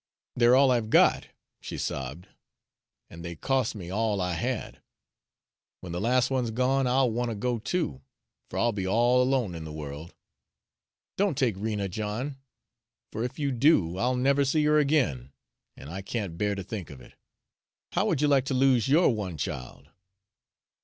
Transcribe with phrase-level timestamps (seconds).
[0.35, 1.27] "They're all I've got,"
[1.61, 2.27] she sobbed,
[3.11, 4.81] "an' they cos' me all I had.
[5.81, 8.01] When the las' one's gone, I'll want to go too,
[8.49, 10.15] for I'll be all alone in the world.
[11.17, 12.37] Don't take Rena, John;
[13.11, 15.33] for if you do, I'll never see her again,
[15.77, 17.13] an' I can't bear to think of it.
[17.91, 19.91] How would you like to lose yo'r one child?"